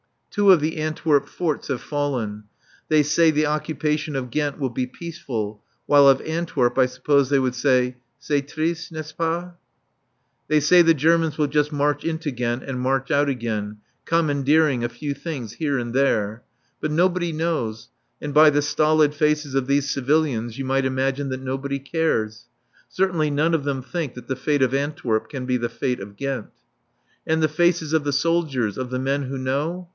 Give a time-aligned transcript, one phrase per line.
[0.31, 2.45] Two of the Antwerp forts have fallen.
[2.87, 7.37] They say the occupation of Ghent will be peaceful; while of Antwerp I suppose they
[7.37, 9.51] would say, "C'est triste, n'est ce pas?"
[10.47, 14.89] They say the Germans will just march into Ghent and march out again, commandeering a
[14.89, 16.43] few things here and there.
[16.79, 17.89] But nobody knows,
[18.21, 22.45] and by the stolid faces of these civilians you might imagine that nobody cares.
[22.87, 26.15] Certainly none of them think that the fate of Antwerp can be the fate of
[26.15, 26.47] Ghent.
[27.27, 29.89] And the faces of the soldiers, of the men who know?